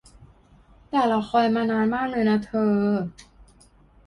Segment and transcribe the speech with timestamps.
[0.89, 2.71] แต่เราคอยล์มานานมากเลยนะเธอ